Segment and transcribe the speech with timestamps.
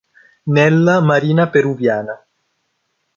[0.53, 2.25] Nella Marina Peruviana.